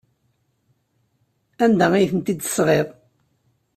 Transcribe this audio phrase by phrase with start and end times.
[1.63, 2.87] Anda ay tent-id-tesɣiḍ?